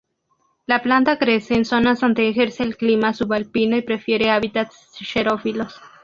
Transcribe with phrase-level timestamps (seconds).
[0.65, 5.79] La planta crece en zonas donde ejerce el clima subalpino y prefiere hábitats xerófilos.